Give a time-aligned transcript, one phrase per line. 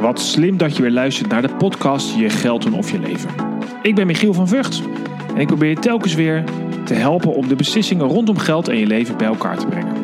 [0.00, 3.30] Wat slim dat je weer luistert naar de podcast Je Geld doen of Je Leven.
[3.82, 4.82] Ik ben Michiel van Vught
[5.34, 6.44] en ik probeer je telkens weer
[6.84, 9.94] te helpen om de beslissingen rondom geld en je leven bij elkaar te brengen.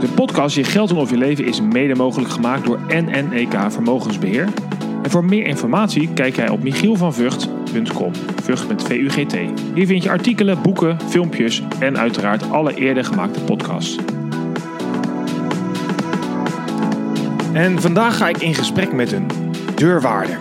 [0.00, 4.48] De podcast Je Geld doen of Je Leven is mede mogelijk gemaakt door NNEK Vermogensbeheer.
[5.02, 8.12] En voor meer informatie kijk jij op michielvanvugt.com.
[8.42, 9.36] Vught met V-U-G-T.
[9.74, 13.96] Hier vind je artikelen, boeken, filmpjes en uiteraard alle eerder gemaakte podcasts.
[17.54, 19.26] En vandaag ga ik in gesprek met een
[19.74, 20.38] deurwaarder.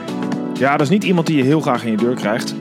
[0.53, 2.55] Ja, dat is niet iemand die je heel graag in je deur krijgt.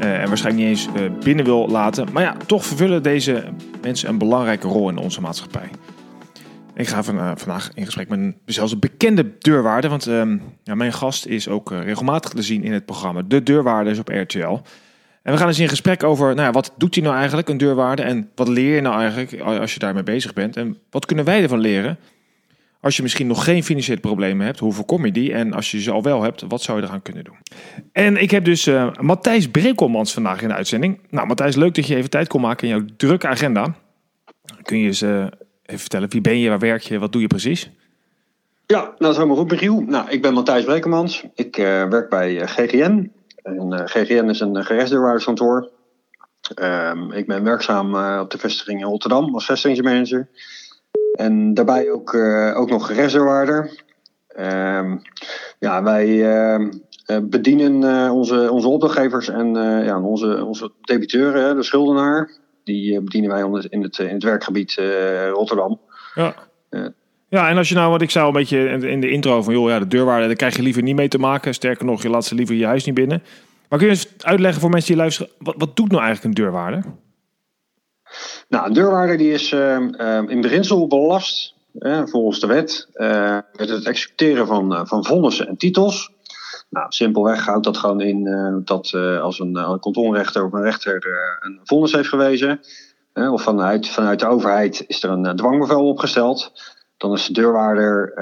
[0.00, 2.06] eh, en waarschijnlijk niet eens eh, binnen wil laten.
[2.12, 3.44] Maar ja, toch vervullen deze
[3.82, 5.68] mensen een belangrijke rol in onze maatschappij.
[6.74, 9.90] Ik ga eh, vandaag in gesprek met een zelfs een bekende deurwaarder.
[9.90, 13.98] Want ehm, ja, mijn gast is ook regelmatig te zien in het programma De Deurwaarders
[13.98, 14.58] op RTL.
[15.22, 17.58] En we gaan eens in gesprek over, nou ja, wat doet hij nou eigenlijk, een
[17.58, 18.04] deurwaarder?
[18.04, 20.56] En wat leer je nou eigenlijk als je daarmee bezig bent?
[20.56, 21.98] En wat kunnen wij ervan leren?
[22.80, 25.32] Als je misschien nog geen financiële problemen hebt, hoe voorkom je die?
[25.32, 27.36] En als je ze al wel hebt, wat zou je eraan kunnen doen?
[27.92, 31.00] En ik heb dus eh, Matthijs Brekelmans vandaag in de uitzending.
[31.10, 33.74] Nou, Matthijs, leuk dat je even tijd kon maken in jouw drukke agenda.
[34.62, 35.20] Kun je eens eh,
[35.62, 37.70] even vertellen, wie ben je, waar werk je, wat doe je precies?
[38.66, 39.80] Ja, nou, dat is helemaal goed, Michiel.
[39.80, 41.24] Nou, ik ben Matthijs Brekemans.
[41.34, 43.12] Ik eh, werk bij GGN.
[43.42, 45.70] En, GGN is een uh, gerechtsdeurwaarderskantoor.
[46.54, 50.28] Ehm, ik ben werkzaam eh, op de vestiging in Rotterdam als vestigingsmanager.
[51.12, 53.70] En daarbij ook, eh, ook nog gerechtsdeurwaarder.
[54.28, 54.96] Ehm,
[55.58, 56.72] ja, wij ehm,
[57.06, 62.30] eh, bedienen eh, onze, onze opdrachtgevers en ja, onze, onze debiteuren, de schuldenaar.
[62.64, 64.80] Die bedienen wij in het, in het werkgebied
[65.32, 65.80] Rotterdam.
[66.14, 66.34] Ja.
[66.70, 66.92] Ja.
[67.30, 69.54] Ja, en als je nou, wat ik zei al een beetje in- de intro van,
[69.54, 71.54] joh, ja, de deurwaarder, daar krijg je liever niet mee te maken.
[71.54, 73.22] Sterker nog, je laat ze liever je huis niet binnen.
[73.68, 76.42] Maar kun je eens uitleggen voor mensen die luisteren, wat, wat doet nou eigenlijk een
[76.44, 76.84] deurwaarder?
[78.48, 81.54] Nou, een deurwaarder die is ehm, ehm, in beginsel belast,
[82.04, 86.10] volgens de wet, eh, met het executeren van, eh, van vonnissen en titels.
[86.70, 91.38] Nou, simpelweg houdt dat gewoon in eh, dat als een, een kantonrechter of een rechter
[91.40, 92.60] een vonnis heeft gewezen,
[93.12, 96.52] of vanuit, vanuit de overheid is er een dwangbevel opgesteld,
[96.96, 98.12] dan is de deurwaarder,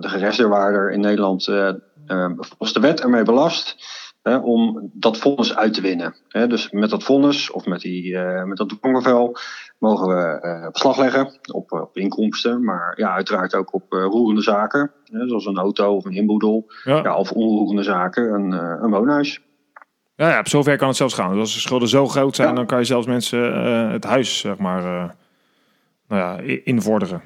[0.00, 1.68] de gerechtsdeurwaarder in Nederland, eh,
[2.06, 3.76] eh, volgens de wet ermee belast
[4.42, 6.16] om dat vonnis uit te winnen.
[6.28, 9.36] Dus met dat vonnis of met, die, met dat dwangbevel
[9.82, 14.42] mogen we eh, beslag leggen op, op inkomsten, maar ja, uiteraard ook op eh, roerende
[14.42, 18.78] zaken, hè, zoals een auto of een inboedel, Ja, ja, of onroerende zaken, een, eh,
[18.82, 19.40] een woonhuis.
[20.14, 21.30] ja, ja op zover kan het zelfs gaan.
[21.30, 22.54] Dus als de schulden zo groot zijn, Ja.
[22.54, 25.10] dan kan je zelfs mensen eh, het huis, zeg maar, eh,
[26.08, 27.22] nou ja, invorderen.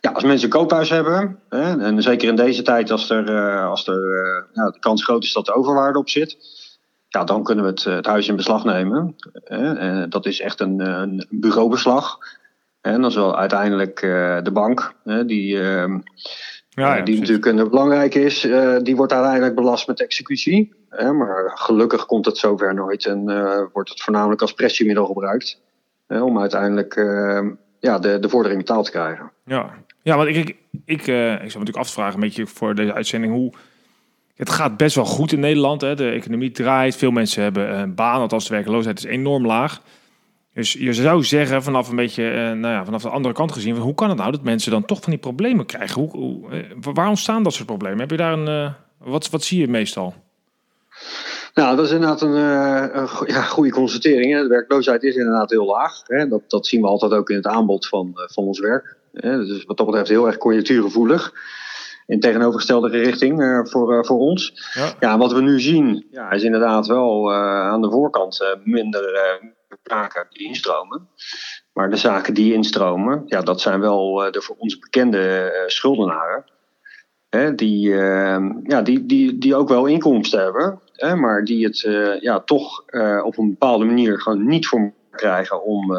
[0.00, 3.68] Ja, als mensen een koophuis hebben, hè, en zeker in deze tijd als er, eh,
[3.68, 6.36] als er eh, ja, de kans groot is dat er overwaarde op zit,
[7.10, 9.16] ja, dan kunnen we het, eh, het huis in beslag nemen.
[9.44, 12.18] En dat is echt een, eh, een bureaubeslag.
[12.80, 14.94] En dan zal uiteindelijk eh, de bank,
[15.26, 15.98] die, eh, Ja, eh,
[16.70, 17.18] ja, die precies.
[17.20, 20.74] natuurlijk een belangrijk is, eh, die wordt uiteindelijk belast met executie.
[20.90, 25.60] Maar gelukkig komt het zover nooit en eh, wordt het voornamelijk als pressiemiddel gebruikt.
[26.08, 27.46] Om uiteindelijk eh,
[27.80, 29.30] ja, de, de vordering betaald te krijgen.
[29.44, 29.70] Ja,
[30.02, 32.46] ja want ik, ik, ik, eh, ik zou me natuurlijk af te vragen, een beetje
[32.46, 33.52] voor deze uitzending, hoe...
[34.40, 35.80] Het gaat best wel goed in Nederland.
[35.80, 35.94] Hè?
[35.94, 36.96] De economie draait.
[36.96, 39.80] Veel mensen hebben een baan, althans de werkloosheid is enorm laag.
[40.54, 43.76] Dus je zou zeggen, vanaf een beetje, eh, nou ja, vanaf de andere kant gezien,
[43.76, 46.00] hoe kan het nou dat mensen dan toch van die problemen krijgen?
[46.00, 47.98] Hoe, hoe, eh, waar ontstaan dat soort problemen?
[47.98, 50.14] Heb je daar een, eh, wat, wat zie je meestal?
[51.54, 52.34] Nou, dat is inderdaad een,
[53.26, 54.32] ja, goede constatering.
[54.32, 54.42] Hè.
[54.42, 56.02] De werkloosheid is inderdaad heel laag.
[56.04, 56.28] Hè.
[56.28, 58.96] Dat, dat zien we altijd ook in het aanbod van, van ons werk.
[59.12, 59.44] Hè.
[59.44, 61.32] Dus wat dat betreft heel erg conjunctuurgevoelig.
[62.10, 64.70] In tegenovergestelde richting eh, voor, eh, voor ons.
[64.74, 64.92] Ja.
[65.00, 69.02] Ja, wat we nu zien ja, is inderdaad wel eh, aan de voorkant minder
[69.82, 71.08] zaken die instromen.
[71.72, 76.44] Maar de zaken die instromen, ja, dat zijn wel de voor ons bekende schuldenaren.
[77.28, 81.80] Hè, die, eh, ja, die, die, die ook wel inkomsten hebben, hè, maar die het
[82.20, 82.84] ja, toch
[83.24, 85.92] op een bepaalde manier gewoon niet voor krijgen om,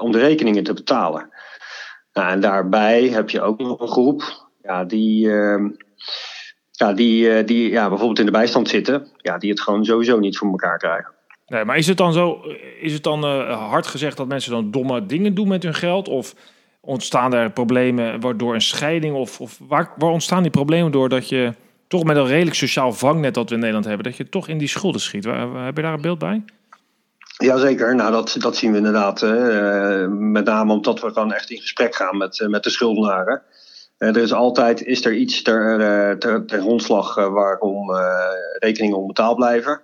[0.00, 1.28] om de rekeningen te betalen.
[2.12, 5.64] Nou, en daarbij heb je ook nog een groep ja, die, eh,
[6.70, 10.18] ja, die, eh, die ja, bijvoorbeeld in de bijstand zitten, ja, die het gewoon sowieso
[10.18, 11.12] niet voor elkaar krijgen.
[11.46, 12.40] Nee, maar is het dan zo,
[12.80, 16.08] is het dan eh, hard gezegd dat mensen dan domme dingen doen met hun geld?
[16.08, 16.34] Of
[16.80, 19.14] ontstaan er problemen waardoor een scheiding?
[19.14, 21.52] Of, of waar, waar ontstaan die problemen door dat je
[21.88, 24.58] toch met een redelijk sociaal vangnet dat we in Nederland hebben, dat je toch in
[24.58, 25.24] die schulden schiet?
[25.24, 26.42] Waar- Heb je daar een beeld bij?
[27.38, 29.22] Jazeker, nou dat, dat zien we inderdaad.
[29.22, 33.42] eh, met name omdat we gewoon echt in gesprek gaan met, eh, met de schuldenaren.
[33.98, 37.90] Eh, er is altijd is er iets ter, eh, ter, ter grondslag eh, waarom
[38.58, 39.80] rekeningen onbetaald blijven.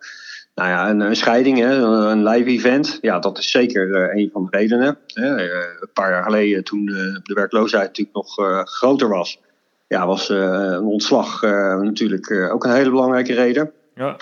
[0.55, 4.49] Nou, ja, een, een scheiding, hè, een live event, ja, dat is zeker een van
[4.51, 4.99] de redenen.
[5.07, 5.43] Hè.
[5.81, 6.85] Een paar jaar geleden, toen
[7.23, 8.35] de werkloosheid natuurlijk nog
[8.65, 9.41] groter was,
[9.89, 11.43] ja, was een ontslag
[11.83, 13.73] natuurlijk ook een hele belangrijke reden.
[13.95, 14.17] Ja.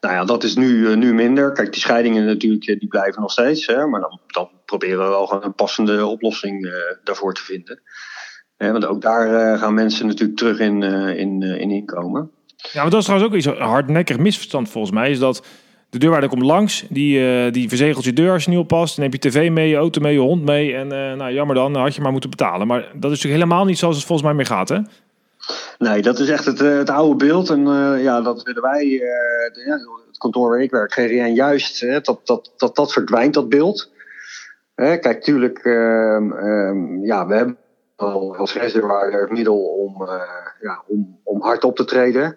[0.00, 1.52] Nou ja, dat is nu, nu minder.
[1.52, 3.66] Kijk, die scheidingen natuurlijk, die blijven nog steeds.
[3.66, 6.72] Hè, maar dan, dan proberen we wel een passende oplossing
[7.04, 7.80] daarvoor te vinden.
[8.72, 10.82] Want ook daar gaan mensen natuurlijk terug in,
[11.16, 12.30] in, in inkomen.
[12.56, 15.10] Ja, maar dat is trouwens ook iets hardnekkig misverstand volgens mij.
[15.10, 15.42] Is dat
[15.94, 18.96] de deurwaarder komt langs, die, uh, die verzegelt je deur als je niet oppast.
[18.96, 20.74] Dan heb je tv mee, je auto mee, je hond mee.
[20.74, 22.66] En uh, nou, jammer dan, had je maar moeten betalen.
[22.66, 24.78] Maar dat is natuurlijk helemaal niet zoals het volgens mij meer gaat, hè?
[25.78, 27.50] Nee, dat is echt het, eh, het oude beeld.
[27.50, 27.66] En
[27.98, 29.74] ja, dat willen wij, de, ja,
[30.06, 33.90] het kantoor waar ik werk, GRN, juist, hè, dat, dat, dat dat verdwijnt, dat beeld.
[34.74, 37.56] kijk, tuurlijk, ehm, ehm, ja, we hebben
[37.96, 40.08] als reservoir het middel om,
[40.60, 42.34] ja, om, om hard op te treden.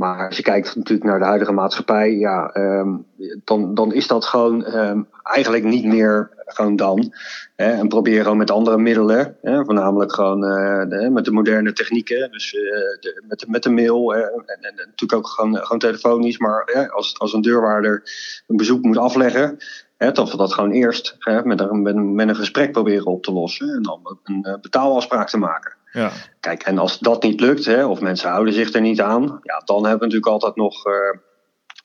[0.00, 3.06] Maar als je kijkt natuurlijk naar de huidige maatschappij, ja, um,
[3.44, 7.12] dan, dan is dat gewoon um, eigenlijk niet meer gewoon dan.
[7.56, 11.72] Hè, en probeer gewoon met andere middelen, hè, voornamelijk gewoon uh, de, met de moderne
[11.72, 12.60] technieken, dus uh,
[13.00, 16.38] de, met, de, met de mail uh, en, en, natuurlijk ook gewoon, gewoon telefonisch.
[16.38, 18.02] Maar als, als een deurwaarder
[18.46, 19.58] een bezoek moet afleggen,
[20.04, 23.22] hè, dat we dat gewoon eerst hè, met, een, met, met een gesprek proberen op
[23.22, 25.76] te lossen en dan een betaalafspraak te maken.
[25.92, 26.10] Ja.
[26.40, 29.62] Kijk, en als dat niet lukt, hè, of mensen houden zich er niet aan, ja,
[29.64, 30.94] dan hebben we natuurlijk altijd nog uh,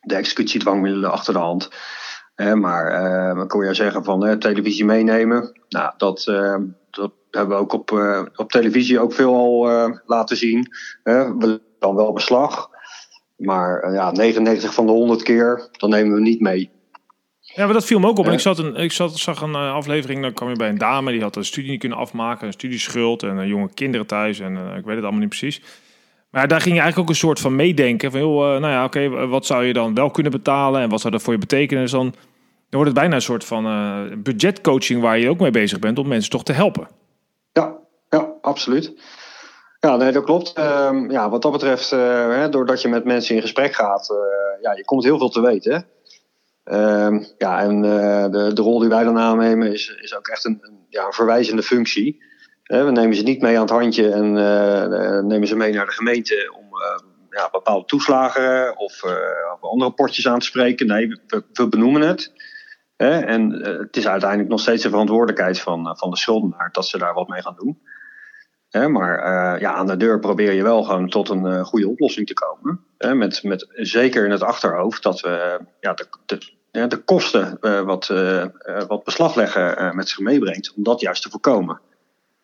[0.01, 1.69] de executiedwangmiddelen achter de hand.
[2.53, 5.59] maar uh, dan kon je zeggen van televisie meenemen.
[5.69, 6.57] Nou, dat, uh,
[6.89, 7.91] dat hebben we ook op,
[8.35, 9.69] op televisie ook veel al
[10.05, 10.67] laten zien.
[11.03, 12.69] we dan wel beslag.
[13.35, 16.74] Maar ja, 99 van de 100 keer, dan nemen we niet mee.
[17.55, 18.25] Ja, maar dat viel me ook op.
[18.25, 20.77] En ik, zat een, ik zat, zag een uh, aflevering, dan kwam je bij een
[20.77, 21.11] dame...
[21.11, 23.23] die had een studie niet kunnen afmaken, een studieschuld...
[23.23, 25.61] en uh, jonge kinderen thuis en uh, ik weet het allemaal niet precies.
[26.29, 28.11] Maar daar ging je eigenlijk ook een soort van meedenken.
[28.11, 30.81] Van, joh, nou ja, oké, wat zou je dan wel kunnen betalen...
[30.81, 31.83] en wat zou dat voor je betekenen?
[31.83, 32.15] Dus dan, dan
[32.69, 33.63] wordt het bijna een soort van
[34.23, 35.01] budgetcoaching...
[35.01, 36.87] waar je ook mee bezig bent om mensen toch te helpen.
[37.51, 37.75] Ja,
[38.09, 38.93] ja absoluut.
[39.79, 40.53] Ja, nee, dat klopt.
[40.59, 44.13] Uh, ja, wat dat betreft, hè, doordat je met mensen in gesprek gaat...
[44.61, 45.85] ja, je komt heel veel te weten...
[46.65, 50.45] Ehm, ja, en uh, de, de rol die wij dan aannemen is, is ook echt
[50.45, 52.23] een, een ja, een verwijzende functie.
[52.67, 55.85] Uh, we nemen ze niet mee aan het handje en uh, nemen ze mee naar
[55.85, 56.65] de gemeente om
[57.29, 59.03] ja, bepaalde toeslagen of,
[59.53, 60.87] of, andere potjes aan te spreken.
[60.87, 62.33] Nee, we, we benoemen het.
[62.97, 67.13] en het is uiteindelijk nog steeds de verantwoordelijkheid van, van de schuldenaar dat ze daar
[67.13, 67.79] wat mee gaan doen.
[68.75, 72.79] Maar ja, aan de deur probeer je wel gewoon tot een goede oplossing te komen.
[73.17, 78.13] met, met zeker in het achterhoofd dat we ja, de, de, de kosten wat,
[78.87, 81.79] wat beslagleggen met zich meebrengt, om dat juist te voorkomen.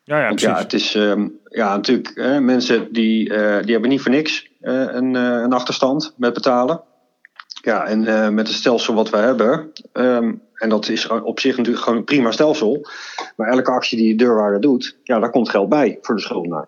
[0.03, 0.47] Ja, ja, precies.
[0.47, 3.29] ja, het is um, ja, natuurlijk mensen die,
[3.61, 6.81] die hebben niet voor niks een, een achterstand met betalen.
[7.61, 11.83] Ja, en met het stelsel wat we hebben, um, en dat is op zich natuurlijk
[11.83, 12.87] gewoon een prima stelsel,
[13.35, 16.67] maar elke actie die de deurwaarder doet, ja, daar komt geld bij voor de schuldenaar.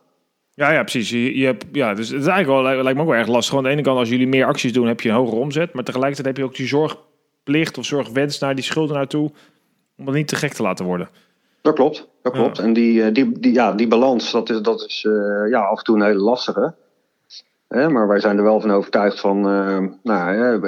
[0.56, 1.10] Ja, ja, precies.
[1.10, 3.58] Je, je hebt, ja, dus het is eigenlijk wel, lijkt me ook wel erg lastig.
[3.58, 5.74] Aan de ene kant, als jullie meer acties doen, heb je een hogere omzet.
[5.74, 6.98] Maar tegelijkertijd heb je ook die zorg
[7.44, 9.32] plicht of zorgwens naar die schuldenaar toe.
[9.98, 11.10] Om het niet te gek te laten worden.
[11.62, 12.60] Dat klopt, dat klopt.
[12.60, 15.78] En die, eh, die, die, ja, die balans, dat is, dat is uh, ja, af
[15.78, 16.74] en toe een hele lastige.
[17.68, 20.60] Hè, maar wij zijn er wel van overtuigd van, uh, nou, hè,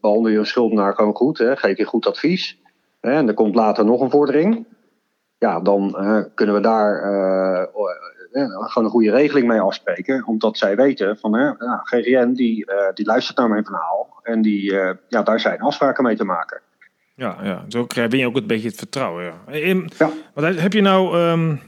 [0.00, 2.58] behandel je een schuldenaar gewoon goed, hè, geef je goed advies.
[3.04, 4.66] En er komt later nog een vordering.
[5.38, 5.96] Ja, dan
[6.34, 7.00] kunnen we daar
[8.30, 10.26] gewoon een goede regeling mee afspreken.
[10.26, 14.20] Omdat zij weten van, hè, nou, GGN die, die luistert naar mijn verhaal.
[14.22, 14.72] En die,
[15.08, 16.60] ja, daar zijn afspraken mee te maken.
[17.14, 17.64] Ja, ja.
[17.68, 19.24] zo win je ook een beetje het vertrouwen.
[19.24, 19.52] Ja.
[19.52, 20.10] In, ja.
[20.34, 21.18] Wat heb je nou...
[21.18, 21.60] Um,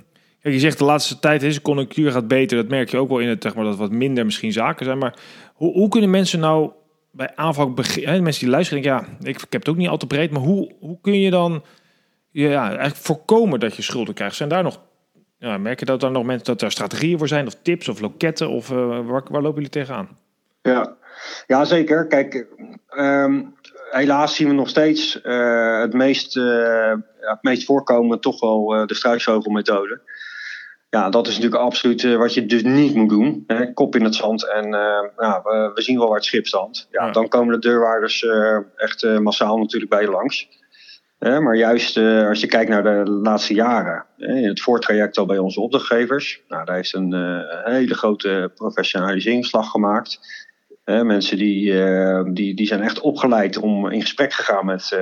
[0.52, 2.56] je zegt de laatste tijd is de conjunctuur gaat beter.
[2.56, 4.98] Dat merk je ook wel in het, zeg maar, dat wat minder misschien zaken zijn.
[4.98, 5.14] Maar
[5.54, 6.70] hoe, hoe kunnen mensen nou
[7.16, 8.22] bij aanvang beginnen...
[8.22, 10.30] Mensen die luisteren denken, ja, ik, ik heb het ook niet al te breed.
[10.30, 11.64] Maar hoe, hoe kun je dan
[12.30, 14.36] ja, eigenlijk voorkomen dat je schulden krijgt?
[14.36, 14.80] Zijn daar nog...
[15.38, 17.46] Ja, merk je dat er nog mensen dat er strategieën voor zijn?
[17.46, 18.48] Of tips of loketten?
[18.48, 20.08] Of uh, waar, waar lopen jullie tegenaan?
[20.62, 20.96] Ja,
[21.46, 22.06] ja, zeker.
[22.06, 22.46] Kijk,
[22.98, 23.54] um,
[23.90, 28.94] helaas zien we nog steeds uh, het, meest, uh, het meest voorkomen toch wel de
[28.94, 30.00] struisvogelmethode.
[30.96, 33.44] Ja, dat is natuurlijk absoluut wat je dus niet moet doen.
[33.46, 33.72] Hè?
[33.72, 34.68] Kop in het zand en
[35.16, 36.88] nou, we, we, zien wel waar het schip staat.
[36.90, 38.26] Ja, Dan komen de deurwaarders
[38.76, 40.48] echt massaal natuurlijk bij je langs.
[41.18, 41.96] maar juist
[42.28, 46.64] als je kijkt naar de laatste jaren, in het voortraject al bij onze opdrachtgevers, nou,
[46.64, 47.14] daar heeft een
[47.64, 50.18] hele grote professionaliseringsslag gemaakt
[50.84, 54.98] mensen die, eh, die, die zijn echt opgeleid om in gesprek gegaan met,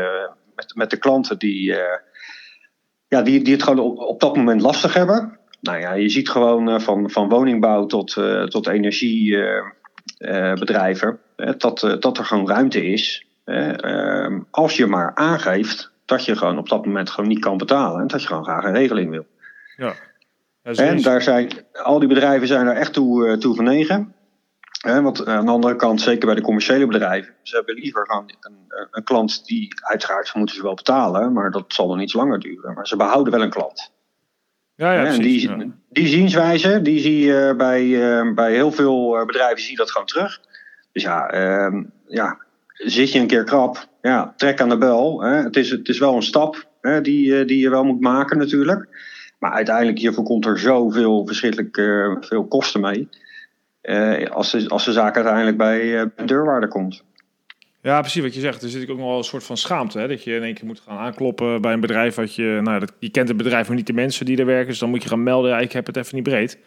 [0.55, 1.75] met, met de klanten die,
[3.09, 5.39] ja, die, die het gewoon op, op, dat moment lastig hebben.
[5.65, 8.13] Nou ja, je ziet gewoon van, van woningbouw tot,
[8.49, 11.19] tot energiebedrijven
[11.57, 16.69] dat, dat er gewoon ruimte is Ehm, als je maar aangeeft dat je gewoon op
[16.69, 19.27] dat moment gewoon niet kan betalen en dat je gewoon graag een regeling wil.
[19.77, 19.95] Ja.
[20.63, 24.15] en daar zijn, al die bedrijven zijn er echt toe, toe vernegen.
[24.81, 28.89] want aan de andere kant, zeker bij de commerciële bedrijven, ze hebben liever gewoon een,
[28.91, 32.75] een klant die uiteraard moeten ze wel betalen, maar dat zal dan iets langer duren.
[32.75, 33.93] Maar ze behouden wel een klant.
[34.77, 39.27] Ja, ja, en die, die zienswijze, die zie je bij, uh, bij heel veel eh,
[39.27, 40.41] bedrijven zie je dat gewoon terug.
[40.93, 42.39] Dus ja, uh, ja,
[42.75, 45.23] zit je een keer krap, ja, trek aan de bel.
[45.23, 45.35] Hè.
[45.35, 48.39] Het, is, het is wel een stap hè, die, uh, die je wel moet maken
[48.39, 48.89] natuurlijk.
[49.39, 51.77] Maar uiteindelijk hiervoor komt er zoveel verschrikkelijk
[52.27, 53.09] veel kosten mee.
[54.31, 57.05] als, de, als de zaak uiteindelijk bij een deurwaarder komt.
[57.85, 58.63] Ja, precies wat je zegt.
[58.63, 59.99] Er zit ook nog wel een soort van schaamte.
[59.99, 60.09] Hè?
[60.09, 62.15] Dat je in één keer moet gaan aankloppen bij een bedrijf.
[62.15, 64.69] Wat je, nou, dat, je kent het bedrijf, maar niet de mensen die er werken.
[64.69, 65.51] Dus dan moet je gaan melden.
[65.51, 66.59] Ja, ik heb het even niet breed.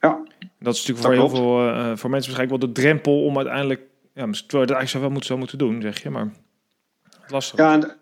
[0.00, 0.22] Ja.
[0.58, 3.80] Dat is natuurlijk voor heel veel uh, voor mensen waarschijnlijk wel de drempel om uiteindelijk.
[4.14, 6.10] Ja, terwijl je het eigenlijk zo wel moeten, zo moeten doen, zeg je.
[6.10, 6.28] Maar
[7.28, 7.58] lastig.
[7.58, 7.96] Ja, en,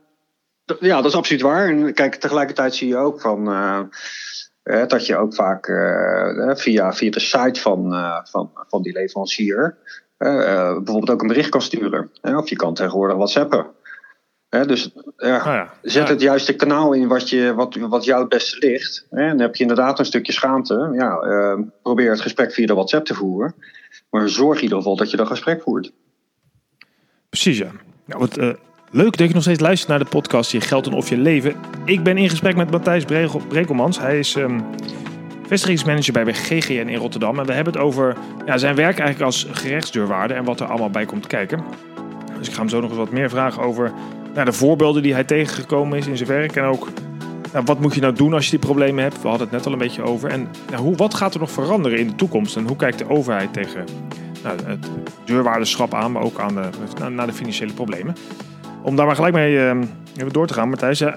[0.80, 1.68] ja, dat is absoluut waar.
[1.68, 3.48] En kijk, tegelijkertijd zie je ook van.
[3.48, 3.80] Uh,
[4.86, 7.92] dat je ook vaak uh, via, via de site van,
[8.30, 9.76] van, van die leverancier
[10.22, 12.10] bijvoorbeeld ook een bericht kan sturen.
[12.22, 13.66] of je kan tegenwoordig WhatsAppen.
[14.48, 15.72] dus ja, oh ja.
[15.82, 19.06] zet het juiste kanaal in wat, je, wat, wat jou het beste ligt.
[19.10, 20.90] En dan heb je inderdaad een stukje schaamte.
[20.92, 23.54] Ja, uh, probeer het gesprek via de WhatsApp te voeren.
[24.10, 25.92] Maar zorg in ieder geval dat je dat gesprek voert.
[27.28, 27.70] Precies, ja.
[28.04, 28.52] Nou, wat, uh,
[28.90, 31.54] leuk dat je nog steeds luistert naar de podcast Je Geld en Of Je Leven.
[31.84, 33.04] Ik ben in gesprek met Matthijs
[33.48, 33.98] Brekelmans.
[33.98, 34.64] Hij is um,
[35.52, 37.38] vestigingsmanager bij GGN in Rotterdam.
[37.38, 38.16] En we hebben het over
[38.46, 41.64] ja, zijn werk eigenlijk als gerechtsdeurwaarder en wat er allemaal bij komt kijken.
[42.38, 43.92] Dus ik ga hem zo nog eens wat meer vragen over
[44.34, 46.56] nou, de voorbeelden die hij tegengekomen is in zijn werk.
[46.56, 46.88] En ook
[47.52, 49.22] nou, wat moet je nou doen als je die problemen hebt.
[49.22, 50.30] We hadden het net al een beetje over.
[50.30, 52.56] En nou, hoe, wat gaat er nog veranderen in de toekomst?
[52.56, 53.84] En hoe kijkt de overheid tegen
[54.42, 54.90] het
[55.24, 58.16] deurwaarderschap aan, maar ook aan de, naar de financiële problemen?
[58.82, 59.70] Om daar maar gelijk mee uh,
[60.16, 61.00] even door te gaan, Matthijs.
[61.00, 61.10] Uh,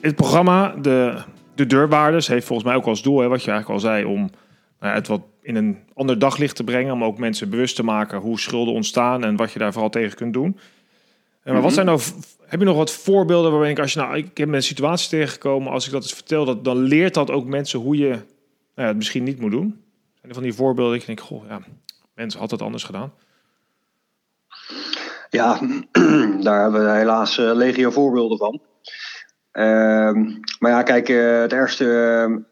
[0.00, 1.22] het programma, de
[1.60, 4.30] de deurwaarders heeft volgens mij ook als doel, hè, wat je eigenlijk al zei, om
[4.80, 6.92] nou het wat in een ander daglicht te brengen.
[6.92, 10.16] Om ook mensen bewust te maken hoe schulden ontstaan en wat je daar vooral tegen
[10.16, 10.58] kunt doen.
[11.42, 11.72] En maar wat mhm.
[11.72, 12.00] zijn nou,
[12.46, 15.72] heb je nog wat voorbeelden waarbij ik, als je nou, ik heb een situatie tegengekomen,
[15.72, 18.20] als ik dat eens vertel, dat, dan leert dat ook mensen hoe je nou
[18.74, 19.82] ja, het misschien niet moet doen?
[20.14, 21.60] Zijn er van die voorbeelden, ik denk, goh, ja,
[22.14, 23.12] mensen hadden het anders gedaan.
[25.30, 25.60] Ja,
[26.46, 28.60] daar hebben we helaas uh, legio voorbeelden van.
[29.52, 30.20] Ehm,
[30.58, 31.84] maar ja, kijk, uh, het ergste,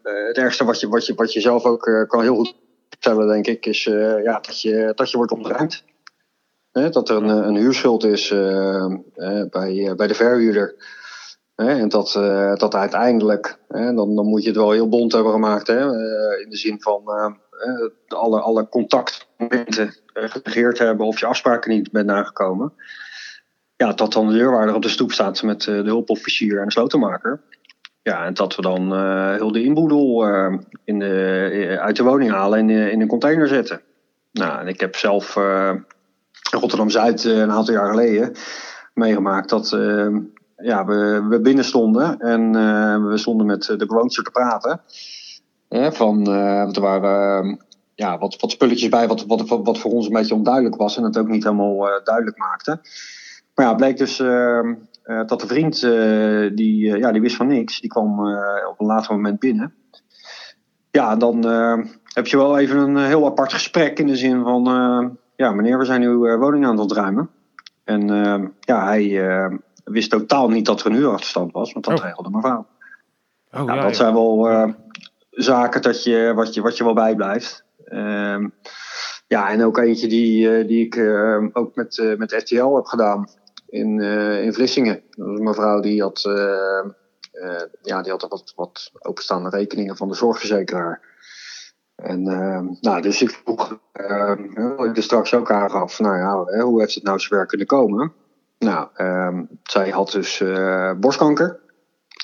[0.03, 2.55] uh, het ergste wat, je, wat, je, wat je zelf ook uh, kan heel goed
[2.89, 3.83] vertellen, denk ik, is
[4.23, 5.83] ja, dat, je, dat je wordt ontruimd.
[6.71, 8.29] dat er een, een huurschuld is
[9.49, 10.75] bij, bij de verhuurder.
[11.55, 12.11] en dat,
[12.59, 15.67] dat uiteindelijk, dan, dan moet je het wel heel bond hebben gemaakt.
[15.67, 15.83] Hè,
[16.43, 17.03] in de zin van
[18.07, 22.73] alle, alle contactmomenten geregeerd hebben of je afspraken niet bent nagekomen
[23.79, 26.71] ja, dat dan de deurwaarder op de stoep staat met eh, de hulpofficier en de
[26.71, 27.41] slotenmaker.
[28.01, 32.31] Ja, en dat we dan uh, heel de inboedel uh, in de, uit de woning
[32.31, 33.81] halen en in, in een container zetten.
[34.31, 35.35] Nou, en ik heb zelf
[36.51, 38.31] Rotterdam-Zuid een aantal jaar geleden
[38.93, 39.69] meegemaakt dat
[40.57, 42.51] ja, we, we binnen stonden en
[43.09, 44.81] we stonden met de bewoners te praten.
[45.93, 50.35] van, er waren ja, wat, wat spulletjes bij wat, wat, wat voor ons een beetje
[50.35, 52.79] onduidelijk was en het ook niet helemaal duidelijk maakte.
[53.59, 54.73] Maar ja, het bleek dus ehm,
[55.03, 57.79] eh, dat de vriend, uh, die, uh, ja, die wist van niks.
[57.79, 58.19] Die kwam
[58.69, 59.73] op een later moment binnen.
[60.91, 61.43] Ja, dan
[62.13, 64.63] heb je wel even een heel apart gesprek in de zin van...
[65.35, 67.29] ja, meneer, we zijn uw woning aan het ontruimen.
[67.83, 69.21] En ehm, ja, hij
[69.83, 71.73] wist totaal niet dat er een huurachterstand was.
[71.73, 72.05] Want dat oh.
[72.05, 72.65] regelde mevrouw.
[73.51, 74.73] Oh, nou, ja, dat zijn wel
[75.29, 77.65] zaken dat je, wat, je, wat je wel bijblijft.
[77.85, 78.47] Ehm,
[79.27, 80.97] ja, en ook eentje die, die ik
[81.53, 83.27] ook met, met RTL heb gedaan
[83.69, 85.03] in, uh, in Vlissingen.
[85.09, 86.33] Dat was een mevrouw die had, uh,
[87.33, 91.07] uh, ja, die had wat, wat openstaande rekeningen van de zorgverzekeraar.
[91.95, 92.23] En
[92.81, 93.71] nou, dus ik vroeg,
[94.77, 98.13] ik er straks ook aangaf, nou ja, hoe heeft het nou zover kunnen komen?
[98.59, 100.43] Nou, ehm, zij had dus
[100.99, 101.59] borstkanker.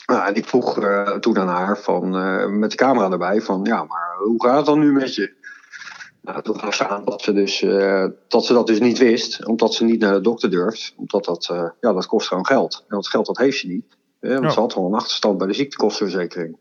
[0.05, 0.73] Nou, en ik vroeg
[1.19, 2.09] toen aan haar van,
[2.59, 5.44] met de camera erbij van, ja, maar hoe gaat het dan nu met je?
[6.25, 9.45] Nou, toen gaf ze aan dat ze, dus, uh, dat ze dat dus niet wist,
[9.45, 10.93] omdat ze niet naar de dokter durft.
[10.97, 12.83] Omdat dat, uh, ja, dat kost gewoon geld.
[12.87, 13.85] En dat geld dat heeft ze niet.
[14.19, 14.49] want ja.
[14.49, 16.57] ze had wel een achterstand bij de ziektekostenverzekering.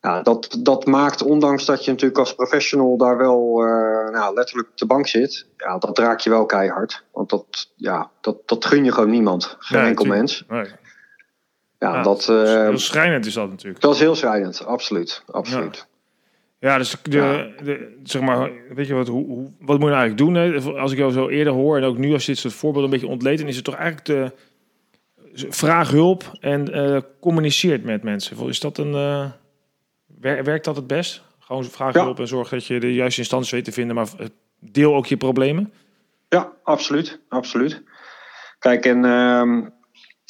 [0.00, 4.68] Ja, dat, dat maakt, ondanks dat je natuurlijk als professional daar wel uh, nou, letterlijk
[4.68, 7.04] op de bank zit, ja, dat raak je wel keihard.
[7.12, 9.56] Want dat, ja, dat, dat gun je gewoon niemand.
[9.58, 10.44] Geen enkel mens.
[10.48, 10.66] Nee.
[11.78, 13.80] Ja, dat, heel schrijnend is dat natuurlijk.
[13.80, 15.22] Dat is heel schrijnend, absoluut.
[15.26, 15.86] absoluut.
[16.58, 20.00] Ja, dus de, de, zeg maar, weet je wat, hoe, hoe, wat moet je nou
[20.00, 20.34] eigenlijk doen?
[20.34, 20.78] Hè?
[20.80, 22.96] Als ik jou zo eerder hoor en ook nu als je dit soort voorbeelden een
[22.96, 24.32] beetje ontleed, dan is het toch eigenlijk de
[25.48, 28.48] vraag hulp en uh, communiceert met mensen.
[28.48, 29.30] Is dat een, uh,
[30.20, 31.22] werkt dat het best?
[31.38, 34.08] Gewoon vraag hulp en zorg dat je de juiste instanties weet te vinden, maar
[34.58, 35.72] deel ook je problemen?
[36.28, 37.82] Ja, absoluut, absoluut.
[38.58, 39.66] Kijk, en uh,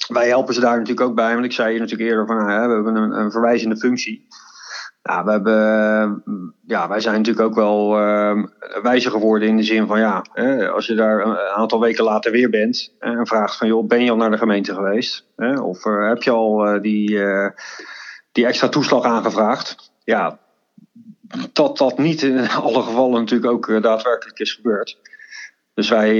[0.08, 2.52] wij helpen ze daar natuurlijk ook bij, want ik zei je natuurlijk eerder van, we
[2.52, 4.26] hebben een, een verwijzende functie.
[5.06, 6.22] Ja, we hebben,
[6.66, 8.44] ja, wij zijn natuurlijk ook wel uh,
[8.82, 10.24] wijzer geworden in de zin van ja,
[10.72, 14.10] als je daar een aantal weken later weer bent en vraagt van joh, ben je
[14.10, 15.26] al naar de gemeente geweest?
[15.62, 17.18] Of uh, heb je al die,
[18.32, 19.92] die extra toeslag aangevraagd?
[20.04, 20.38] Ja,
[21.52, 24.98] dat dat niet in alle gevallen natuurlijk ook daadwerkelijk is gebeurd.
[25.74, 26.16] Dus wij,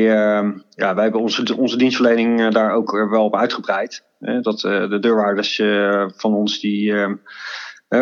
[0.71, 4.03] ja, wij hebben onze, onze dienstverlening daar ook wel op uitgebreid.
[4.19, 5.63] dat de deurwaarders
[6.17, 6.95] van ons die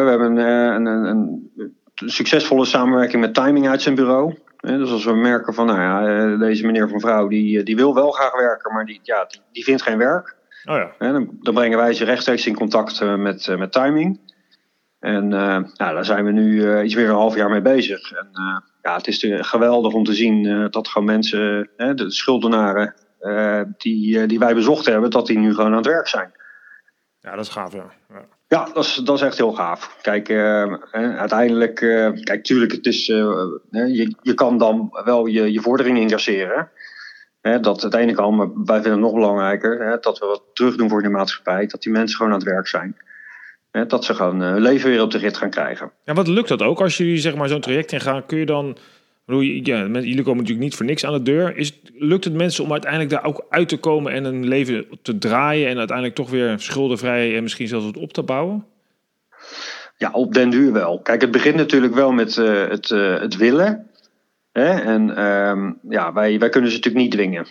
[0.03, 1.53] we hebben eh, een, een, een,
[1.95, 4.39] succesvolle samenwerking met Timing uit zijn bureau.
[4.57, 7.77] Dus als we merken van, nou ja, eh, deze meneer van vrouw die, eh, die
[7.77, 10.37] wil wel graag werken, maar die, ja, die, die vindt geen werk.
[10.65, 11.13] Oh ja.
[11.13, 14.21] Dan, dan, brengen wij ze rechtstreeks in contact met, met Timing.
[14.99, 18.13] En uh, daar zijn we nu iets meer een half jaar mee bezig.
[18.13, 18.29] En
[18.83, 22.95] ja, het is geweldig om te zien dat gewoon mensen, de schuldenaren
[23.77, 26.33] die, die wij bezocht hebben, dat die nu gewoon aan het werk zijn.
[27.25, 27.87] Ja, dat is gaaf, ja.
[28.09, 28.25] ja.
[28.55, 29.97] Ja, dat is, dat is echt heel gaaf.
[30.03, 33.17] Kijk, uh, uiteindelijk, uh, kijk, tuurlijk, het is, uh,
[33.71, 36.71] je, je kan dan wel je, je vordering incasseren.
[37.61, 41.03] Dat ene kan, maar wij vinden het nog belangrijker dat we wat terug doen voor
[41.03, 41.67] de maatschappij.
[41.67, 42.97] Dat die mensen gewoon aan het werk zijn.
[43.71, 45.91] Hè, dat ze gewoon hun leven weer op de rit gaan krijgen.
[46.05, 46.81] Ja, wat lukt dat ook?
[46.81, 48.77] Als jullie zeg maar, zo'n traject ingaan, kun je dan
[49.27, 51.57] ja, jullie komen natuurlijk niet voor niks aan de deur.
[51.57, 55.19] Is, lukt het mensen om uiteindelijk daar ook uit te komen en een leven te
[55.19, 58.67] draaien en uiteindelijk toch weer schuldenvrij en misschien zelfs wat op te bouwen?
[59.97, 61.01] Ja, op den duur wel.
[61.01, 63.91] Kijk, het begint natuurlijk wel met uh, het, uh, het willen.
[64.53, 64.81] Hè?
[64.81, 67.47] En uh, ja, wij, wij kunnen ze natuurlijk niet dwingen.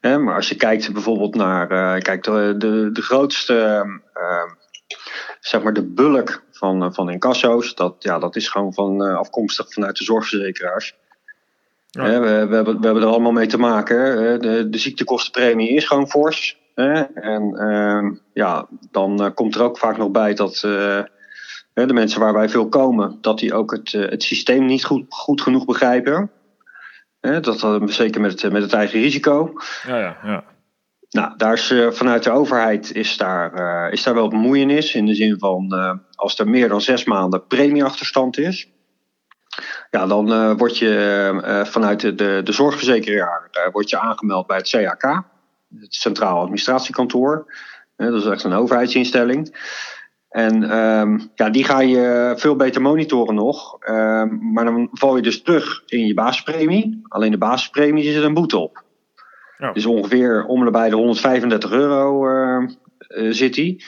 [0.00, 0.18] Nee.
[0.18, 4.48] Maar als je kijkt bijvoorbeeld naar uh, kijk, de, de, de grootste, ehm,
[5.46, 7.74] zeg maar de bulk van, eh, van incasso's.
[7.74, 10.94] Dat, ja, dat is gewoon van, eh, afkomstig vanuit de zorgverzekeraars.
[11.90, 13.96] we, we, hebben, we hebben er allemaal mee te maken.
[14.40, 16.62] De, de ziektekostenpremie is gewoon fors.
[16.74, 20.56] En uh, ja, dan uh, komt er ook vaak nog bij dat
[21.72, 25.42] de mensen waar wij veel komen, dat die ook het, het systeem niet goed, goed
[25.42, 26.30] genoeg begrijpen.
[27.20, 29.52] dat zeker met het, met het eigen risico.
[29.86, 30.44] Ja, ja, ja.
[31.14, 34.94] Nou, daar is, uh, vanuit de overheid is daar, uh, is daar wel bemoeienis.
[34.94, 38.68] In de zin van uh, als er meer dan zes maanden premieachterstand is.
[39.90, 45.22] Ja, dan word je vanuit de, de, de zorgverzekeraar word je aangemeld bij het CAK.
[45.80, 47.54] Het Centraal Administratiekantoor.
[47.96, 49.56] dat is echt een overheidsinstelling.
[50.28, 53.78] En um, ja, die ga je veel beter monitoren nog.
[53.88, 57.00] Um, maar dan val je dus terug in je basispremie.
[57.08, 58.84] Alleen de basispremie zit een boete op.
[59.72, 62.68] Dus ongeveer om en bij de 135 euro uh,
[63.08, 63.80] uh, zit hij.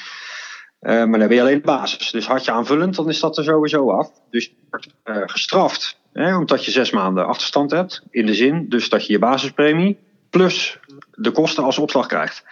[0.80, 2.10] Uh, maar dan heb je alleen de basis.
[2.10, 4.10] Dus had je aanvullend, dan is dat er sowieso af.
[4.30, 4.88] Dus je wordt
[5.32, 8.02] gestraft hè, omdat je zes maanden achterstand hebt.
[8.10, 9.98] In de zin dus dat je je basispremie
[10.30, 10.78] plus
[11.10, 12.44] de kosten als opslag krijgt.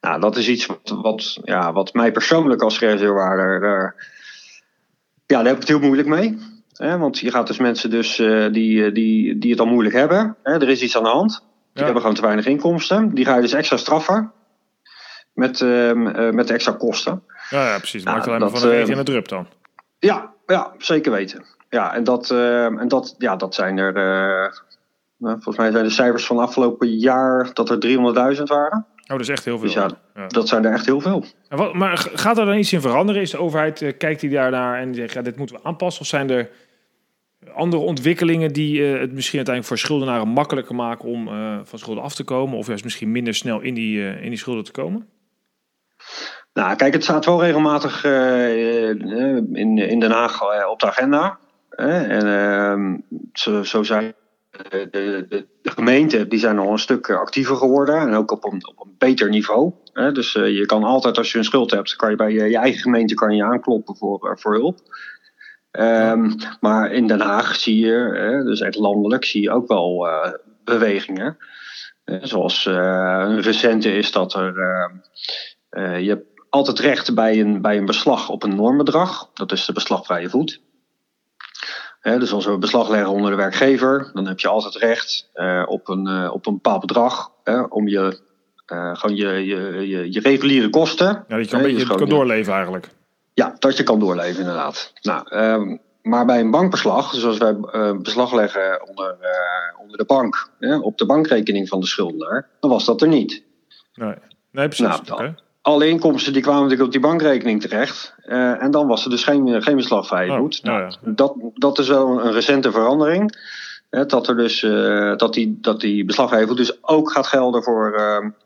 [0.00, 3.94] Nou, dat is iets wat, wat, ja, wat mij persoonlijk als reservewaarder...
[5.26, 6.38] ja, daar heb ik het heel moeilijk mee.
[6.76, 8.16] Want je gaat dus mensen dus,
[8.52, 10.36] die, die, die het al moeilijk hebben.
[10.42, 11.47] Er is iets aan de hand.
[11.72, 13.14] Die hebben gewoon te weinig inkomsten.
[13.14, 14.32] Die ga je dus extra straffen
[15.32, 15.92] met, uh,
[16.30, 17.22] met de extra kosten.
[17.50, 18.04] Ja, ja precies.
[18.04, 19.46] Maakt nou, alleen maar van de regen in het drup dan.
[19.98, 21.44] Ja, ja, zeker weten.
[21.68, 23.96] Ja, en dat, uh, en dat, ja, dat zijn er.
[23.96, 24.52] Uh,
[25.18, 27.78] volgens mij zijn de cijfers van afgelopen jaar dat er
[28.36, 28.86] 300.000 waren.
[29.02, 29.66] Oh, dat is echt heel veel.
[29.66, 31.24] Dus ja, ja, dat zijn er echt heel veel.
[31.48, 33.22] En wat, maar gaat er dan iets in veranderen?
[33.22, 36.02] Is de overheid, kijkt die daar naar en zegt, ja, dit moeten we aanpassen?
[36.02, 36.50] Of zijn er
[37.54, 42.02] andere ontwikkelingen die uh, het misschien uiteindelijk voor schuldenaren makkelijker maken om uh, van schulden
[42.02, 44.72] af te komen, of juist misschien minder snel in die, uh, in die schulden te
[44.72, 45.08] komen?
[46.52, 51.38] Nou, kijk, het staat wel regelmatig in, in Den Haag op de agenda.
[51.68, 52.96] en ehm,
[53.32, 54.14] zo, zo, zijn
[54.50, 55.26] de, de,
[55.62, 58.94] de, gemeenten die zijn al een stuk actiever geworden en ook op een, op een
[58.98, 59.72] beter niveau.
[59.92, 62.80] dus je kan altijd, als je een schuld hebt, kan je bij je, je eigen
[62.80, 64.78] gemeente kan je aankloppen voor, voor hulp.
[65.72, 70.06] Um, maar in Den Haag zie je, hè, dus echt landelijk, zie je ook wel
[70.06, 70.32] uh,
[70.64, 71.36] bewegingen.
[72.04, 74.58] Uh, zoals een recente is dat er.
[74.58, 79.30] Ehm, je hebt altijd recht bij een, bij een beslag op een normbedrag.
[79.34, 80.60] Dat is de beslagvrije voet.
[82.02, 85.30] dus als we beslag leggen onder de werkgever, dan heb je altijd recht
[85.66, 87.30] op, een, op een bepaald bedrag
[87.68, 88.20] om je,
[88.66, 91.24] gewoon je, je, je, je reguliere kosten.
[91.28, 92.88] Ja, dat je een beetje kan doorleven eigenlijk.
[93.38, 94.92] Ja, dat je kan doorleven inderdaad.
[95.00, 97.56] Nou, um, maar bij een bankbeslag, zoals wij
[98.02, 99.16] beslag leggen onder,
[99.80, 103.42] onder de bank, op de bankrekening van de schuldenaar, dan was dat er niet.
[103.94, 104.14] Nee,
[104.50, 105.00] nee precies.
[105.06, 108.14] Nou, alle inkomsten die kwamen natuurlijk op die bankrekening terecht.
[108.26, 110.40] Uh, en dan was er dus geen, geen beslagvrijheid.
[110.40, 113.46] Oh, nou, dat, dat is wel een recente verandering.
[113.90, 114.60] Hè, dat, er dus,
[115.16, 116.04] dat, die, dat die
[116.54, 117.92] dus ook gaat gelden voor,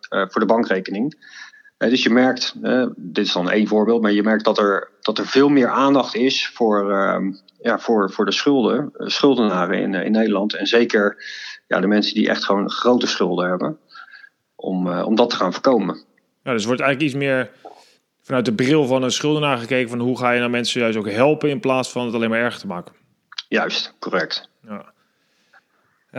[0.09, 1.17] voor de bankrekening.
[1.89, 2.55] Dus je merkt,
[2.97, 6.15] dit is dan één voorbeeld, maar je merkt dat er, dat er veel meer aandacht
[6.15, 10.55] is voor, ehm, ja, voor, voor de schulden, schuldenaren in, in Nederland.
[10.55, 11.25] En zeker
[11.69, 13.79] ja, de mensen die echt gewoon grote schulden hebben.
[14.55, 16.05] Om, om dat te gaan voorkomen.
[16.43, 17.51] Ja, dus wordt eigenlijk iets meer
[18.23, 21.11] vanuit de bril van een schuldenaar gekeken van hoe ga je nou mensen juist ook
[21.11, 22.95] helpen in plaats van het alleen maar erger te maken.
[23.49, 24.49] Juist, correct.
[24.63, 24.93] Ja.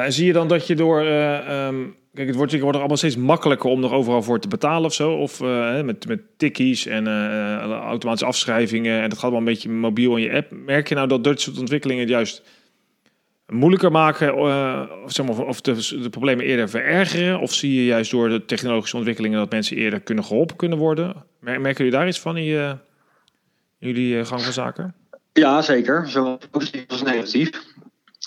[0.01, 3.17] En zie je dan dat je door, uh, um, kijk, het wordt, er allemaal steeds
[3.17, 7.05] makkelijker om er overal voor te betalen of zo, of uh, met, met tikkies en
[7.05, 10.51] uh, automatische afschrijvingen en dat gaat wel een beetje mobiel in je app.
[10.51, 12.43] Merk je nou dat dat soort ontwikkelingen juist
[13.47, 17.39] moeilijker maken uh, zeg maar, of de, de, problemen eerder verergeren?
[17.39, 21.25] Of zie je juist door de technologische ontwikkelingen dat mensen eerder kunnen geholpen kunnen worden?
[21.39, 22.77] Merken jullie daar iets van in, je,
[23.77, 24.95] jullie eh, gang van zaken?
[25.33, 26.09] Ja, zeker.
[26.09, 27.49] Zowel positief als negatief.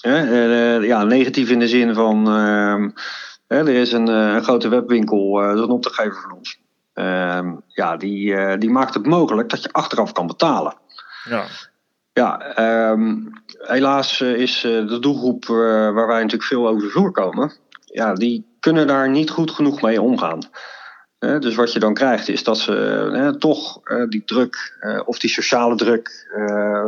[0.02, 2.90] Uh, ja, negatief in de zin van ehm,
[3.46, 6.58] er is een, een grote webwinkel, dat is een opdrachtgever van ons.
[6.92, 10.74] Ehm, ja, die, die maakt het mogelijk dat je achteraf kan betalen.
[11.24, 11.44] Ja.
[12.16, 12.58] Ja,
[12.90, 15.56] um, helaas eh, is eh, de doelgroep eh,
[15.94, 17.52] waar wij natuurlijk veel over voorkomen,
[17.84, 20.38] ja, die kunnen daar niet goed genoeg mee omgaan.
[21.18, 26.28] Dus wat je dan krijgt is dat ze toch die druk of die sociale druk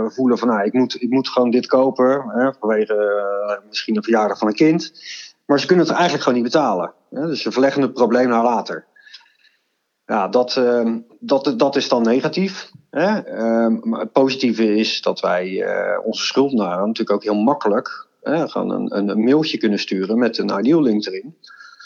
[0.09, 2.25] voelen van nou, ik, moet, ik moet gewoon dit kopen
[2.61, 4.93] vanwege misschien een verjaardag van een kind.
[5.47, 6.93] Maar ze kunnen het eigenlijk gewoon niet betalen.
[7.11, 8.87] dus ze verleggen het probleem naar later.
[10.07, 12.71] Ja, dat, ehm, dat, dat is dan negatief.
[12.91, 15.67] Ehm, maar het positieve is dat wij
[16.05, 20.83] onze schuldenaren natuurlijk ook heel makkelijk gewoon een, een, mailtje kunnen sturen met een ideal
[20.83, 21.37] link erin.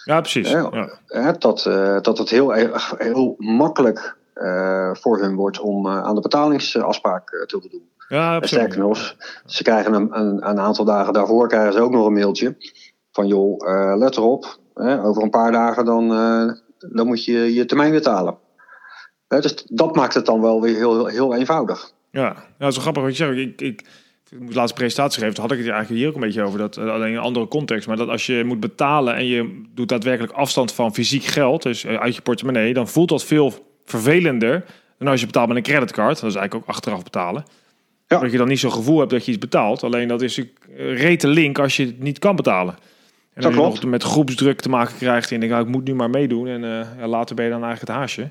[0.05, 0.51] Ja, precies.
[0.51, 1.33] Ja.
[1.39, 2.51] dat, uh, dat het heel,
[2.97, 7.91] heel makkelijk uh, voor hun wordt om aan de betalingsafspraak te doen.
[8.09, 9.15] Ja, Sterker nog,
[9.47, 12.57] ze krijgen een, een, een, aantal dagen daarvoor krijgen ze ook nog een mailtje
[13.13, 16.09] van joh, let erop, over een paar dagen dan,
[16.79, 18.39] dan moet je je termijn betalen
[19.41, 21.93] dus dat maakt het dan wel weer heel, heel, heel eenvoudig.
[22.11, 23.39] Ja, nou, dat is wel grappig wat je zegt.
[23.39, 23.85] Ik, ik,
[24.33, 26.59] ik moet laatste presentatie geven, had ik het eigenlijk hier ook een beetje over.
[26.59, 27.87] Dat, eh, alleen in een andere context.
[27.87, 31.85] Maar dat als je moet betalen en je doet daadwerkelijk afstand van fysiek geld, dus
[31.85, 34.65] eh, uit je portemonnee, dan voelt dat veel vervelender
[34.99, 36.21] dan als je betaalt met een creditcard.
[36.21, 37.45] Dat is eigenlijk ook achteraf betalen.
[38.07, 38.19] Ja.
[38.19, 39.83] Dat je dan niet zo'n gevoel hebt dat je iets betaalt.
[39.83, 42.75] Alleen dat is een rete link als je het niet kan betalen.
[43.35, 45.85] En als je nog met groepsdruk te maken krijgt en je denkt, nou, ik moet
[45.85, 46.47] nu maar meedoen.
[46.47, 46.63] En
[46.99, 48.23] uh, later ben je dan eigenlijk het haasje.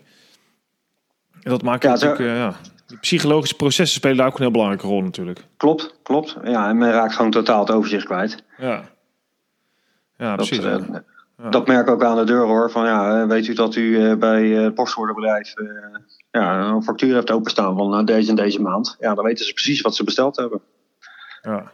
[1.41, 2.55] En dat maakt ja, natuurlijk, uh, ja,
[2.91, 5.45] die psychologische processen spelen daar ook een heel belangrijke rol natuurlijk.
[5.57, 6.37] Klopt, klopt.
[6.43, 8.43] Ja, en men raakt gewoon totaal het overzicht kwijt.
[8.57, 8.83] Ja,
[10.17, 10.61] ja precies.
[10.61, 10.87] Dat, uh,
[11.43, 11.49] ja.
[11.49, 12.71] dat merk ik ook aan de deur hoor.
[12.71, 15.53] Van ja, weet u dat u bij het postorderbedrijf
[16.31, 18.97] ja, een factuur heeft openstaan van deze en deze maand.
[18.99, 20.61] Ja, dan weten ze precies wat ze besteld hebben.
[21.41, 21.71] Ja,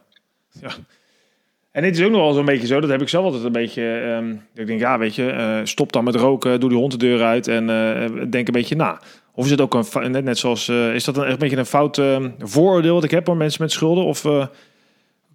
[0.61, 0.69] ja.
[1.71, 3.51] En dit is ook nog wel zo'n beetje zo, dat heb ik zelf altijd een
[3.51, 3.83] beetje.
[3.83, 6.97] Um, ik denk, ja, weet je, uh, stop dan met roken, doe die hond de
[6.97, 9.01] deur uit en uh, denk een beetje na.
[9.37, 11.65] Of is het ook een, net, net zoals, uh, is dat een, een beetje een
[11.65, 14.05] fout ehm, vooroordeel wat ik heb voor mensen met schulden?
[14.05, 14.21] Of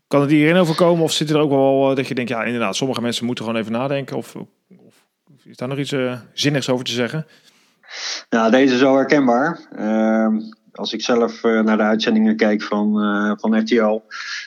[0.09, 1.05] kan het hierin overkomen?
[1.05, 3.73] Of zit er ook wel dat je denkt, ja, inderdaad, sommige mensen moeten gewoon even
[3.73, 4.17] nadenken?
[4.17, 4.35] Of,
[4.77, 4.95] of
[5.45, 5.95] is daar nog iets
[6.33, 7.27] zinnigs over te zeggen?
[8.29, 9.61] Ja, deze is zo herkenbaar.
[9.77, 10.41] Ehm,
[10.73, 12.93] als ik zelf naar de uitzendingen kijk van,
[13.41, 14.01] van RTL,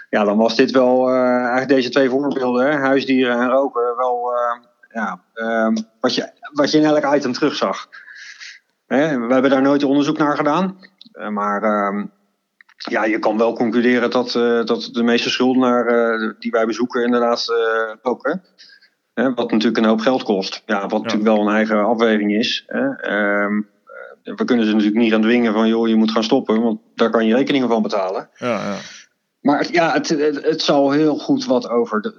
[0.10, 4.34] ja, dan was dit wel eigenlijk deze twee voorbeelden, hè, huisdieren en roken, wel
[4.94, 7.88] ja, um, wat, je, wat je in elk item terugzag.
[8.88, 10.80] Hè, we hebben daar nooit onderzoek naar gedaan,
[11.30, 12.06] maar ehm,
[12.78, 14.32] ja, je kan wel concluderen dat,
[14.68, 17.46] dat de meeste schuldenaar die wij bezoeken inderdaad
[18.02, 18.44] roken.
[19.14, 20.64] Hè, wat natuurlijk een hoop geld kost.
[20.66, 22.64] Ja, wat natuurlijk wel een eigen afweging is.
[22.68, 23.12] Hè.
[23.44, 23.68] Um,
[24.26, 27.10] we kunnen ze natuurlijk niet gaan dwingen van joh, je moet gaan stoppen, want daar
[27.10, 28.30] kan je rekeningen van betalen.
[28.38, 28.76] Ja, ja.
[29.42, 32.14] Maar ja, het, het, het zal heel goed wat over de,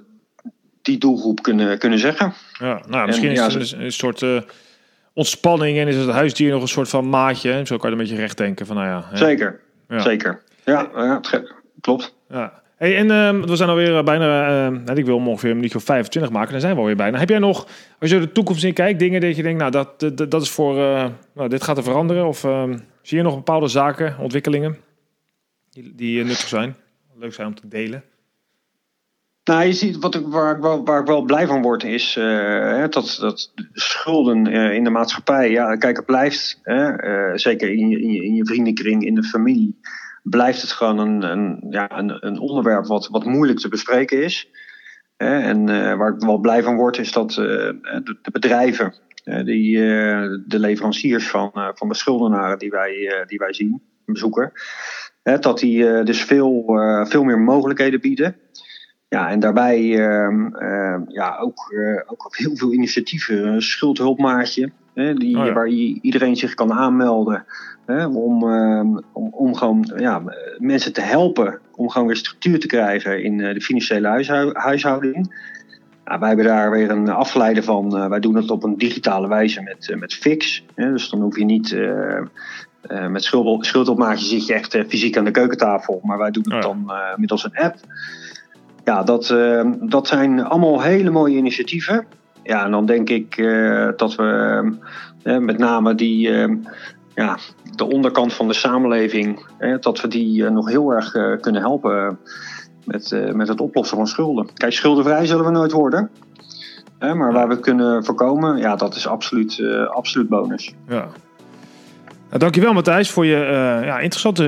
[0.81, 2.33] die doelgroep kunnen, kunnen zeggen.
[2.59, 4.41] Ja, nou, misschien is het een, soort uh,
[5.17, 7.61] ontspanning en is het huisdier nog een soort van maatje.
[7.65, 9.17] Zo kan je een beetje recht denken van nou ja.
[9.17, 9.99] Zeker, ja.
[9.99, 10.41] zeker.
[10.65, 11.21] Ja, ja
[11.81, 12.15] klopt.
[12.29, 12.61] Ja.
[12.75, 16.31] Hey, en uh, we zijn alweer bijna, uh, ik wil ongeveer een minuutje of 25
[16.31, 17.19] maken, dan zijn we alweer bijna.
[17.19, 17.67] Heb jij nog,
[17.99, 20.49] als je de toekomst in kijkt, dingen dat je denkt, nou dat, dat, dat is
[20.49, 22.27] voor, uh, nou, dit gaat er veranderen?
[22.27, 24.77] Of ehm, zie je nog bepaalde zaken, ontwikkelingen
[25.69, 26.75] die, die nuttig zijn,
[27.15, 28.03] leuk zijn om te delen?
[29.47, 33.17] Nou, je ziet wat ik, waar, ik wel, wel blij van word, is uh, dat,
[33.19, 38.11] dat schulden uh, in de maatschappij, ja, kijk, het blijft, uh, zeker in je, in,
[38.11, 39.79] je, in je vriendenkring, in de familie,
[40.23, 44.49] blijft het gewoon een, een, ja, een, een onderwerp wat, wat moeilijk te bespreken is.
[45.17, 45.65] En
[45.97, 49.77] waar ik wel blij van word, is dat de, de bedrijven, die,
[50.45, 54.51] de leveranciers van, van de schuldenaren die wij, die wij zien, bezoeken,
[55.23, 56.63] dat die dus veel,
[57.07, 58.35] veel meer mogelijkheden bieden.
[59.09, 63.61] Ja, en daarbij uh, ja, ook, uh, ook heel veel initiatieven.
[63.61, 67.45] Schuldhulpmaatje, hè, die, oh waar iedereen zich kan aanmelden.
[67.85, 70.23] Hè, om, uh, om, om gewoon ja,
[70.57, 74.07] mensen te helpen om gewoon weer structuur te krijgen in eh, de financiële
[74.53, 75.45] huishouding.
[76.05, 78.09] Ja, wij hebben daar weer een afgeleide van.
[78.09, 80.63] wij doen het op een digitale wijze met, met Fix.
[80.75, 81.77] Hè, dus dan hoef je niet.
[83.09, 85.99] met schuld, schuldopmaatje zit je echt fysiek aan de keukentafel.
[86.03, 87.75] Maar wij doen het oh dan middels een app
[88.87, 92.05] ja, dat, uh, dat zijn allemaal hele mooie initiatieven.
[92.43, 94.61] Ja, en dan denk ik uh, dat we
[95.23, 96.29] uh, met name die,
[97.15, 97.37] ja,
[97.75, 99.45] de onderkant van de samenleving,
[99.79, 102.19] dat we die nog heel erg kunnen helpen
[102.85, 104.53] met, met het oplossen van schulden.
[104.53, 106.09] Kijk, schuldenvrij zullen we nooit worden.
[106.99, 110.73] maar waar we kunnen voorkomen, ja, dat is absoluut, absoluut bonus.
[110.87, 111.07] Ja.
[112.27, 113.37] Nou, dankjewel Matthijs voor je
[113.83, 114.43] ja, interessante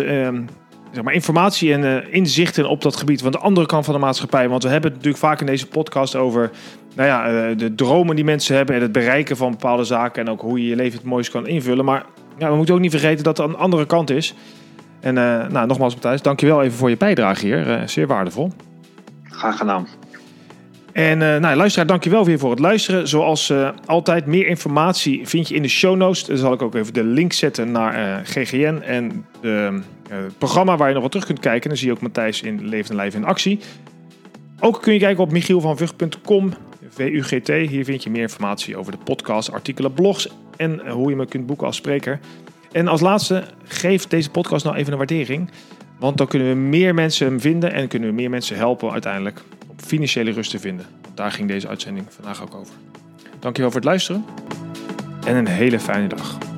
[0.92, 4.00] zeg maar, informatie en uh, inzichten op dat gebied van de andere kant van de
[4.00, 4.50] maatschappij.
[4.50, 6.52] Want we hebben het natuurlijk vaak in deze podcast over
[6.96, 10.32] nou ja, uh, de dromen die mensen hebben en het bereiken van bepaalde zaken en
[10.32, 11.86] ook hoe je je leven het mooiste kan invullen.
[11.86, 12.06] Maar
[12.38, 14.34] we moeten ook niet vergeten dat er een andere kant is.
[15.00, 17.84] En uh, nou, nogmaals Matthijs, dankjewel even voor je bijdrage hier.
[17.86, 18.52] zeer waardevol.
[19.24, 19.88] Graag gedaan.
[21.00, 23.08] En uh, nou, luisteraar, dankjewel weer voor het luisteren.
[23.08, 26.26] Zoals uh, altijd, meer informatie vind je in de show notes.
[26.26, 29.26] Dan zal ik ook even de link zetten naar uh, GGN en
[30.10, 31.70] het programma waar je nog wat terug kunt kijken.
[31.70, 33.60] Dan zie je ook Matthijs in Levend Lijf in actie.
[34.60, 36.54] Ook kun je kijken op michielvanvugt.com,
[36.90, 37.48] VUGT.
[37.48, 41.46] Hier vind je meer informatie over de podcast, artikelen, blogs en hoe je me kunt
[41.46, 42.20] boeken als spreker.
[42.72, 45.50] En als laatste, geef deze podcast nou even een waardering.
[46.00, 49.42] Want dan kunnen we meer mensen hem vinden en kunnen we meer mensen helpen uiteindelijk
[49.86, 50.86] financiële rust te vinden.
[51.14, 52.74] Daar ging deze uitzending vandaag ook over.
[53.40, 54.26] Dankjewel voor het luisteren
[55.26, 56.49] en een hele fijne dag.